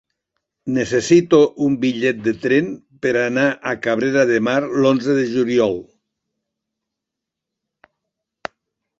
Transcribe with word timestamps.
Necessito 0.75 1.39
un 1.65 1.73
bitllet 1.81 2.21
de 2.27 2.31
tren 2.45 2.71
per 3.05 3.11
anar 3.19 3.43
a 3.71 3.73
Cabrera 3.87 4.23
de 4.29 4.39
Mar 4.47 4.55
l'onze 4.85 5.17
de 5.19 5.27
juliol. 5.35 5.77